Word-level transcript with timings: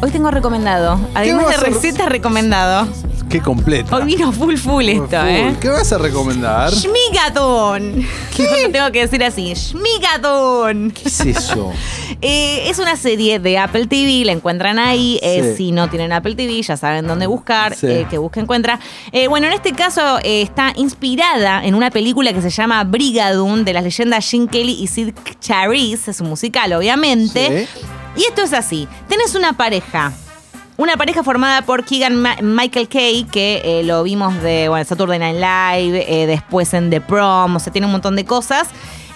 Hoy 0.00 0.10
tengo 0.12 0.30
recomendado. 0.30 0.98
Además 1.14 1.48
de 1.48 1.54
a 1.54 1.58
re- 1.58 1.70
receta 1.70 2.08
recomendado. 2.08 2.86
Qué 3.28 3.40
completo. 3.40 3.94
Hoy 3.96 4.04
vino 4.04 4.32
full 4.32 4.56
full 4.56 4.88
esto, 4.88 5.22
¿eh? 5.26 5.54
¿Qué 5.60 5.68
vas 5.68 5.92
a 5.92 5.98
recomendar? 5.98 6.72
Schmigaton. 6.72 7.96
Lo 8.38 8.70
tengo 8.70 8.90
que 8.92 9.00
decir 9.00 9.22
así. 9.24 9.54
Schmigaton. 9.54 10.92
¿Qué 10.92 11.08
es 11.08 11.20
eso? 11.20 11.72
Eh, 12.20 12.68
es 12.68 12.80
una 12.80 12.96
serie 12.96 13.38
de 13.38 13.58
Apple 13.58 13.86
TV, 13.86 14.24
la 14.24 14.32
encuentran 14.32 14.80
ahí. 14.80 15.20
eh, 15.22 15.54
Sí. 15.56 15.66
si 15.66 15.72
no 15.72 15.88
tienen 15.88 16.10
Apple 16.10 16.34
TV, 16.34 16.60
ya 16.62 16.76
saben 16.76 17.06
dónde 17.06 17.28
buscar, 17.28 17.76
Sí. 17.76 17.86
eh, 17.86 18.06
que 18.10 18.18
busque 18.18 18.40
encuentra. 18.40 18.80
Eh, 19.12 19.28
bueno, 19.28 19.46
en 19.46 19.52
este 19.52 19.70
caso 19.72 20.18
eh, 20.24 20.42
está 20.42 20.72
inspirada 20.74 21.64
en 21.64 21.76
una 21.76 21.90
película 21.90 22.32
que 22.32 22.42
se 22.42 22.50
llama 22.50 22.82
Brigadoon 22.82 23.64
de 23.64 23.72
las 23.72 23.84
leyendas 23.84 24.28
Gene 24.28 24.48
Kelly 24.48 24.72
y 24.80 24.88
Sid 24.88 25.10
Charisse. 25.38 26.08
Es 26.08 26.20
un 26.20 26.28
musical, 26.30 26.72
obviamente. 26.72 27.68
Sí. 27.68 27.86
Y 28.18 28.24
esto 28.24 28.42
es 28.42 28.52
así: 28.52 28.88
tenés 29.08 29.34
una 29.34 29.54
pareja. 29.54 30.12
Una 30.76 30.96
pareja 30.96 31.24
formada 31.24 31.62
por 31.62 31.84
Keegan 31.84 32.24
Michael 32.42 32.88
Kay, 32.88 33.24
que 33.24 33.62
eh, 33.64 33.82
lo 33.84 34.04
vimos 34.04 34.40
de 34.42 34.68
bueno, 34.68 34.84
Saturday 34.84 35.18
Night 35.18 35.36
Live, 35.36 36.06
eh, 36.22 36.26
después 36.26 36.72
en 36.72 36.88
The 36.88 37.00
Prom, 37.00 37.56
o 37.56 37.58
sea, 37.58 37.72
tiene 37.72 37.86
un 37.86 37.92
montón 37.92 38.14
de 38.14 38.24
cosas. 38.24 38.68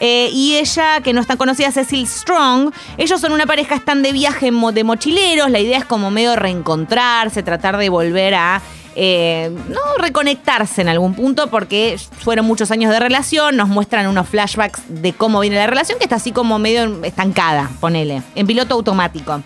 Eh, 0.00 0.30
y 0.32 0.56
ella, 0.56 1.02
que 1.02 1.12
no 1.12 1.20
es 1.20 1.26
tan 1.26 1.36
conocida, 1.36 1.70
Cecil 1.70 2.08
Strong. 2.08 2.72
Ellos 2.96 3.20
son 3.20 3.32
una 3.32 3.44
pareja, 3.44 3.74
están 3.74 4.02
de 4.02 4.12
viaje 4.12 4.50
de 4.50 4.84
mochileros. 4.84 5.50
La 5.50 5.60
idea 5.60 5.78
es 5.78 5.84
como 5.84 6.10
medio 6.10 6.34
reencontrarse, 6.36 7.42
tratar 7.42 7.76
de 7.76 7.90
volver 7.90 8.34
a. 8.34 8.62
eh, 8.96 9.50
no 9.68 9.78
reconectarse 9.98 10.82
en 10.82 10.88
algún 10.88 11.14
punto 11.14 11.48
porque 11.48 11.96
fueron 12.18 12.46
muchos 12.46 12.70
años 12.70 12.90
de 12.92 12.98
relación, 13.00 13.56
nos 13.56 13.68
muestran 13.68 14.06
unos 14.06 14.28
flashbacks 14.28 14.82
de 14.88 15.12
cómo 15.12 15.40
viene 15.40 15.56
la 15.56 15.66
relación 15.66 15.98
que 15.98 16.04
está 16.04 16.16
así 16.16 16.32
como 16.32 16.58
medio 16.58 17.02
estancada, 17.04 17.70
ponele, 17.80 18.22
en 18.34 18.46
piloto 18.46 18.74
automático. 18.74 19.42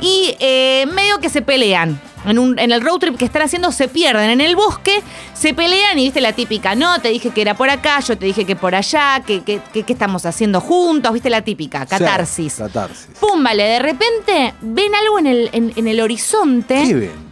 Y 0.00 0.34
eh, 0.40 0.86
medio 0.92 1.18
que 1.18 1.28
se 1.28 1.40
pelean. 1.42 2.00
En, 2.26 2.38
un- 2.38 2.58
en 2.58 2.72
el 2.72 2.80
road 2.80 2.98
trip 3.00 3.16
que 3.18 3.26
están 3.26 3.42
haciendo 3.42 3.70
se 3.70 3.86
pierden 3.86 4.30
en 4.30 4.40
el 4.40 4.56
bosque, 4.56 5.02
se 5.34 5.52
pelean 5.52 5.98
y 5.98 6.04
viste 6.04 6.22
la 6.22 6.32
típica, 6.32 6.74
no, 6.74 6.98
te 6.98 7.10
dije 7.10 7.30
que 7.30 7.42
era 7.42 7.54
por 7.54 7.68
acá, 7.68 8.00
yo 8.00 8.16
te 8.16 8.24
dije 8.24 8.46
que 8.46 8.56
por 8.56 8.74
allá, 8.74 9.22
que, 9.26 9.42
que, 9.42 9.60
que- 9.74 9.82
que 9.82 9.92
estamos 9.92 10.24
haciendo 10.24 10.60
juntos, 10.62 11.12
viste 11.12 11.28
la 11.28 11.42
típica, 11.42 11.84
catarsis. 11.84 12.54
Sí, 12.54 12.62
catarsis. 12.62 13.08
Pum, 13.20 13.42
vale, 13.44 13.64
de 13.64 13.78
repente 13.78 14.54
ven 14.62 14.94
algo 14.94 15.18
en 15.18 15.26
el, 15.26 15.50
en- 15.52 15.72
en 15.76 15.86
el 15.86 16.00
horizonte. 16.00 16.82
¿Qué 16.86 16.94
ven? 16.94 17.23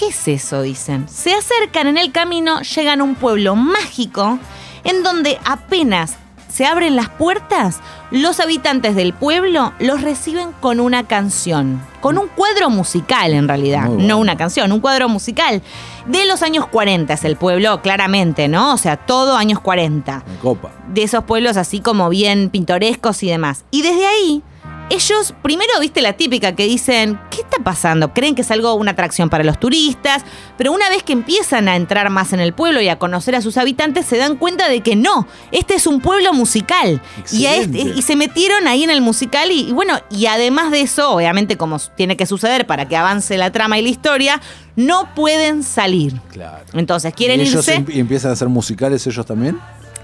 ¿Qué 0.00 0.06
es 0.06 0.28
eso? 0.28 0.62
Dicen. 0.62 1.06
Se 1.10 1.34
acercan 1.34 1.86
en 1.86 1.98
el 1.98 2.10
camino, 2.10 2.62
llegan 2.62 3.02
a 3.02 3.04
un 3.04 3.14
pueblo 3.16 3.54
mágico 3.54 4.38
en 4.82 5.02
donde 5.02 5.38
apenas 5.44 6.16
se 6.48 6.64
abren 6.64 6.96
las 6.96 7.10
puertas, 7.10 7.80
los 8.10 8.40
habitantes 8.40 8.96
del 8.96 9.12
pueblo 9.12 9.74
los 9.78 10.00
reciben 10.00 10.52
con 10.52 10.80
una 10.80 11.06
canción, 11.06 11.82
con 12.00 12.16
un 12.16 12.28
cuadro 12.28 12.70
musical 12.70 13.34
en 13.34 13.46
realidad, 13.46 13.88
bueno. 13.88 14.02
no 14.04 14.18
una 14.18 14.38
canción, 14.38 14.72
un 14.72 14.80
cuadro 14.80 15.10
musical. 15.10 15.60
De 16.06 16.24
los 16.24 16.42
años 16.42 16.66
40 16.66 17.12
es 17.12 17.24
el 17.24 17.36
pueblo, 17.36 17.82
claramente, 17.82 18.48
¿no? 18.48 18.72
O 18.72 18.78
sea, 18.78 18.96
todo 18.96 19.36
años 19.36 19.60
40 19.60 20.24
Me 20.26 20.38
copa. 20.38 20.70
de 20.88 21.02
esos 21.02 21.24
pueblos 21.24 21.58
así 21.58 21.80
como 21.80 22.08
bien 22.08 22.48
pintorescos 22.48 23.22
y 23.22 23.28
demás. 23.28 23.66
Y 23.70 23.82
desde 23.82 24.06
ahí, 24.06 24.42
ellos 24.88 25.34
primero 25.42 25.72
viste 25.78 26.00
la 26.00 26.14
típica 26.14 26.56
que 26.56 26.64
dicen, 26.64 27.20
¿qué 27.29 27.29
está 27.29 27.29
pasando? 27.62 28.12
Creen 28.14 28.34
que 28.34 28.42
es 28.42 28.50
algo, 28.50 28.74
una 28.74 28.92
atracción 28.92 29.30
para 29.30 29.44
los 29.44 29.58
turistas, 29.60 30.22
pero 30.58 30.72
una 30.72 30.88
vez 30.90 31.02
que 31.02 31.12
empiezan 31.12 31.68
a 31.68 31.76
entrar 31.76 32.10
más 32.10 32.32
en 32.32 32.40
el 32.40 32.52
pueblo 32.52 32.80
y 32.80 32.88
a 32.88 32.98
conocer 32.98 33.34
a 33.34 33.40
sus 33.42 33.56
habitantes, 33.56 34.06
se 34.06 34.16
dan 34.16 34.36
cuenta 34.36 34.68
de 34.68 34.80
que 34.80 34.96
no, 34.96 35.26
este 35.52 35.74
es 35.74 35.86
un 35.86 36.00
pueblo 36.00 36.32
musical. 36.32 37.00
Y, 37.32 37.46
a 37.46 37.56
este- 37.56 37.78
y 37.80 38.02
se 38.02 38.16
metieron 38.16 38.66
ahí 38.68 38.84
en 38.84 38.90
el 38.90 39.00
musical 39.00 39.50
y, 39.50 39.68
y 39.68 39.72
bueno, 39.72 39.98
y 40.10 40.26
además 40.26 40.70
de 40.70 40.80
eso, 40.82 41.10
obviamente 41.12 41.56
como 41.56 41.78
tiene 41.78 42.16
que 42.16 42.26
suceder 42.26 42.66
para 42.66 42.86
que 42.88 42.96
avance 42.96 43.36
la 43.38 43.50
trama 43.52 43.78
y 43.78 43.82
la 43.82 43.88
historia, 43.88 44.40
no 44.76 45.14
pueden 45.14 45.62
salir. 45.62 46.14
Claro. 46.30 46.64
Entonces, 46.74 47.12
quieren 47.14 47.40
¿Y 47.40 47.42
ellos 47.42 47.66
irse. 47.68 47.74
em- 47.74 47.86
y 47.88 48.00
empiezan 48.00 48.30
a 48.30 48.34
hacer 48.34 48.48
musicales 48.48 49.06
ellos 49.06 49.26
también? 49.26 49.58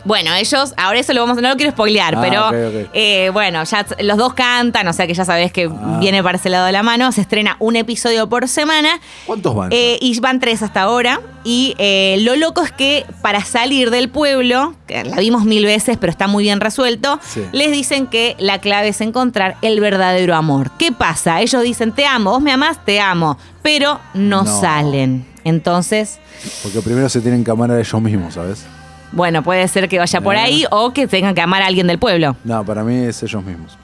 Bueno, 0.07 0.33
ellos, 0.35 0.73
ahora 0.77 1.01
eso 1.01 1.13
lo 1.13 1.21
vamos 1.23 1.37
a, 1.37 1.41
no 1.41 1.49
lo 1.51 1.57
quiero 1.57 1.73
spoilear, 1.73 2.15
Ah, 2.17 2.21
pero 2.23 2.89
eh, 2.95 3.29
bueno, 3.33 3.65
ya 3.65 3.85
los 4.01 4.17
dos 4.17 4.35
cantan, 4.35 4.87
o 4.87 4.93
sea 4.93 5.07
que 5.09 5.15
ya 5.15 5.25
sabés 5.25 5.51
que 5.53 5.65
Ah. 5.67 5.99
viene 6.01 6.23
para 6.23 6.39
ese 6.39 6.49
lado 6.49 6.65
de 6.67 6.73
la 6.73 6.83
mano. 6.85 7.11
Se 7.11 7.21
estrena 7.21 7.57
un 7.59 7.75
episodio 7.77 8.29
por 8.29 8.47
semana. 8.49 9.01
¿Cuántos 9.27 9.55
van? 9.55 9.69
eh, 9.73 9.99
y 10.01 10.19
van 10.21 10.39
tres 10.39 10.63
hasta 10.63 10.83
ahora. 10.83 11.21
Y 11.43 11.75
eh, 11.79 12.19
lo 12.21 12.37
loco 12.37 12.63
es 12.63 12.71
que 12.73 13.05
para 13.21 13.45
salir 13.45 13.91
del 13.91 14.09
pueblo, 14.09 14.75
que 14.87 15.03
la 15.05 15.17
vimos 15.17 15.45
mil 15.45 15.65
veces, 15.65 15.97
pero 15.99 16.11
está 16.11 16.29
muy 16.29 16.45
bien 16.45 16.61
resuelto, 16.61 17.19
Sí. 17.23 17.43
les 17.53 17.73
dicen 17.73 18.07
que 18.07 18.37
la 18.39 18.61
clave 18.61 18.89
es 18.89 19.01
encontrar 19.01 19.57
el 19.63 19.81
verdadero 19.81 20.35
amor. 20.37 20.71
¿Qué 20.79 20.93
pasa? 20.93 21.41
Ellos 21.41 21.63
dicen, 21.63 21.91
te 21.93 22.07
amo, 22.07 22.31
vos 22.31 22.43
me 22.43 22.53
amás, 22.53 22.79
te 22.85 23.01
amo, 23.01 23.39
pero 23.63 24.01
no, 24.15 24.45
No. 24.45 24.61
salen. 24.61 25.27
Entonces, 25.45 26.19
Porque 26.63 26.81
primero 26.81 27.09
se 27.09 27.21
tienen 27.21 27.43
que 27.45 27.51
amar 27.51 27.71
a 27.71 27.79
ellos 27.81 28.01
mismos, 28.03 28.35
¿sabes? 28.35 28.67
Bueno, 29.13 29.43
puede 29.43 29.67
ser 29.69 29.89
que 29.89 29.99
vaya 29.99 30.21
por 30.21 30.35
Eh. 30.37 30.39
ahí 30.41 30.65
o 30.71 30.93
que 30.93 31.07
tengan 31.07 31.35
que 31.35 31.41
amar 31.41 31.63
a 31.63 31.67
alguien 31.67 31.87
del 31.87 31.99
pueblo. 31.99 32.37
No, 32.45 32.65
para 32.65 32.83
mí 32.85 32.97
es 33.05 33.23
ellos 33.23 33.43
mismos. 33.45 33.77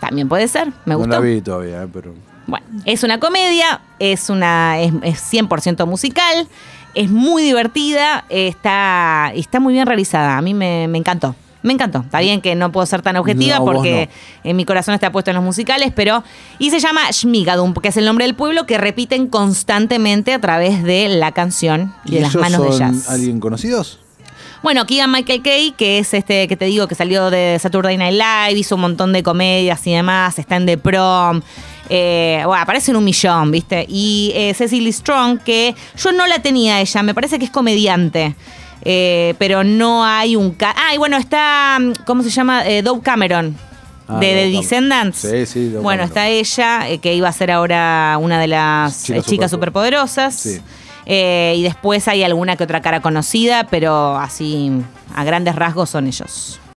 También 0.00 0.28
puede 0.28 0.48
ser, 0.48 0.68
me 0.84 0.92
no 0.94 0.98
gustó. 0.98 1.12
la 1.14 1.20
vi 1.20 1.40
todavía, 1.40 1.82
eh, 1.84 1.88
pero. 1.92 2.14
Bueno, 2.46 2.66
es 2.84 3.02
una 3.04 3.18
comedia, 3.18 3.80
es 3.98 4.28
una 4.28 4.78
es, 4.78 4.92
es 5.02 5.32
100% 5.32 5.86
musical, 5.86 6.46
es 6.94 7.10
muy 7.10 7.42
divertida, 7.42 8.24
está, 8.28 9.32
está 9.34 9.60
muy 9.60 9.72
bien 9.72 9.86
realizada. 9.86 10.36
A 10.36 10.42
mí 10.42 10.52
me, 10.52 10.86
me 10.88 10.98
encantó. 10.98 11.34
Me 11.62 11.72
encantó. 11.72 12.00
Está 12.00 12.20
bien 12.20 12.42
que 12.42 12.54
no 12.54 12.70
puedo 12.70 12.84
ser 12.84 13.00
tan 13.00 13.16
objetiva 13.16 13.56
No, 13.56 13.62
vos 13.64 13.74
porque 13.76 14.10
en 14.44 14.54
mi 14.54 14.66
corazón 14.66 14.92
está 14.92 15.10
puesto 15.10 15.30
en 15.30 15.36
los 15.36 15.44
musicales, 15.44 15.90
pero. 15.96 16.22
Y 16.58 16.68
se 16.68 16.78
llama 16.80 17.10
Schmigadum, 17.10 17.72
que 17.72 17.88
es 17.88 17.96
el 17.96 18.04
nombre 18.04 18.26
del 18.26 18.34
pueblo 18.34 18.66
que 18.66 18.76
repiten 18.76 19.28
constantemente 19.28 20.34
a 20.34 20.40
través 20.42 20.82
de 20.82 21.08
la 21.08 21.32
canción 21.32 21.94
y 22.04 22.16
de 22.16 22.20
las 22.20 22.34
ellos 22.34 22.42
manos 22.42 22.62
de 22.62 22.68
son 22.68 22.78
jazz. 22.92 23.08
alguien 23.08 23.40
conocidos? 23.40 24.00
Bueno, 24.64 24.86
Keegan 24.86 25.12
Michael 25.12 25.42
Kay, 25.42 25.72
que 25.72 25.98
es 25.98 26.14
este 26.14 26.48
que 26.48 26.56
te 26.56 26.64
digo 26.64 26.88
que 26.88 26.94
salió 26.94 27.28
de 27.30 27.58
Saturday 27.60 27.98
Night 27.98 28.14
Live, 28.14 28.58
hizo 28.58 28.76
un 28.76 28.80
montón 28.80 29.12
de 29.12 29.22
comedias 29.22 29.86
y 29.86 29.92
demás, 29.92 30.38
está 30.38 30.56
en 30.56 30.64
The 30.64 30.78
Prom. 30.78 31.42
Eh, 31.90 32.40
bueno, 32.46 32.62
aparece 32.62 32.90
en 32.90 32.96
un 32.96 33.04
millón, 33.04 33.50
¿viste? 33.50 33.84
Y 33.86 34.32
eh, 34.34 34.54
Cecily 34.54 34.90
Strong, 34.90 35.40
que 35.40 35.74
yo 35.98 36.12
no 36.12 36.26
la 36.26 36.38
tenía 36.38 36.80
ella, 36.80 37.02
me 37.02 37.12
parece 37.14 37.38
que 37.38 37.44
es 37.44 37.50
comediante. 37.50 38.34
eh, 38.86 39.34
pero 39.38 39.64
no 39.64 40.02
hay 40.04 40.34
un... 40.34 40.52
ca- 40.52 40.74
Ah, 40.76 40.94
y 40.94 40.98
bueno, 40.98 41.18
está, 41.18 41.78
¿cómo 42.06 42.22
se 42.22 42.30
llama? 42.30 42.66
Eh, 42.66 42.80
Dove 42.82 43.02
Cameron, 43.02 43.56
Ah, 44.08 44.18
de 44.18 44.26
The 44.28 44.34
Cameron. 44.34 44.60
Descendants. 44.62 45.18
Sí, 45.18 45.46
sí, 45.46 45.68
Dove 45.68 45.82
Bueno, 45.82 46.04
Cameron. 46.04 46.08
está 46.08 46.28
ella, 46.28 46.88
eh, 46.88 46.98
que 46.98 47.14
iba 47.14 47.28
a 47.28 47.32
ser 47.32 47.50
ahora 47.50 48.16
una 48.18 48.40
de 48.40 48.46
las 48.48 49.04
Chicas 49.04 49.24
eh, 49.26 49.30
chicas 49.30 49.50
superpo- 49.52 49.56
superpoderosas. 49.56 50.34
Sí. 50.34 50.60
Eh, 51.06 51.54
y 51.56 51.62
después 51.62 52.08
hay 52.08 52.22
alguna 52.22 52.56
que 52.56 52.64
otra 52.64 52.80
cara 52.80 53.00
conocida, 53.00 53.64
pero 53.64 54.16
así 54.16 54.70
a 55.14 55.24
grandes 55.24 55.54
rasgos 55.54 55.90
son 55.90 56.06
ellos. 56.06 56.60